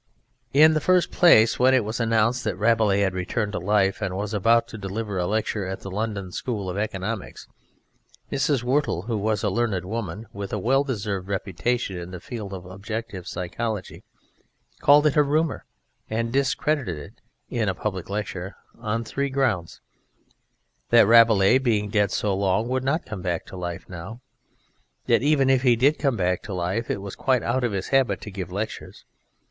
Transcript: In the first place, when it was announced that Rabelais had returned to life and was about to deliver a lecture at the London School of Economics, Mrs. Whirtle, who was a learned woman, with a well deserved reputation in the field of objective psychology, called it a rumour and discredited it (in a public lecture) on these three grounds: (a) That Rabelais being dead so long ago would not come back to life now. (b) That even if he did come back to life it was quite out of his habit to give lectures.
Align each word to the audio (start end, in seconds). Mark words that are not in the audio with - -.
In 0.51 0.73
the 0.73 0.81
first 0.81 1.11
place, 1.11 1.59
when 1.59 1.75
it 1.75 1.85
was 1.85 1.99
announced 1.99 2.43
that 2.43 2.57
Rabelais 2.57 3.01
had 3.01 3.13
returned 3.13 3.51
to 3.51 3.59
life 3.59 4.01
and 4.01 4.17
was 4.17 4.33
about 4.33 4.67
to 4.69 4.77
deliver 4.79 5.19
a 5.19 5.27
lecture 5.27 5.67
at 5.67 5.81
the 5.81 5.91
London 5.91 6.31
School 6.31 6.71
of 6.71 6.75
Economics, 6.75 7.47
Mrs. 8.31 8.63
Whirtle, 8.63 9.03
who 9.03 9.15
was 9.15 9.43
a 9.43 9.51
learned 9.51 9.85
woman, 9.85 10.25
with 10.33 10.51
a 10.53 10.57
well 10.57 10.83
deserved 10.83 11.27
reputation 11.27 11.97
in 11.99 12.09
the 12.09 12.19
field 12.19 12.51
of 12.51 12.65
objective 12.65 13.27
psychology, 13.27 14.03
called 14.79 15.05
it 15.05 15.15
a 15.15 15.21
rumour 15.21 15.65
and 16.09 16.33
discredited 16.33 16.97
it 16.97 17.13
(in 17.51 17.69
a 17.69 17.75
public 17.75 18.09
lecture) 18.09 18.55
on 18.79 19.03
these 19.03 19.11
three 19.11 19.29
grounds: 19.29 19.81
(a) 20.27 20.33
That 20.95 21.05
Rabelais 21.07 21.59
being 21.59 21.89
dead 21.89 22.09
so 22.09 22.33
long 22.35 22.63
ago 22.65 22.71
would 22.71 22.83
not 22.83 23.05
come 23.05 23.21
back 23.21 23.45
to 23.45 23.55
life 23.55 23.87
now. 23.87 24.19
(b) 25.05 25.13
That 25.13 25.21
even 25.21 25.47
if 25.51 25.61
he 25.61 25.75
did 25.75 25.99
come 25.99 26.17
back 26.17 26.41
to 26.41 26.55
life 26.55 26.89
it 26.89 27.01
was 27.03 27.15
quite 27.15 27.43
out 27.43 27.63
of 27.63 27.71
his 27.71 27.89
habit 27.89 28.19
to 28.21 28.31
give 28.31 28.51
lectures. 28.51 29.05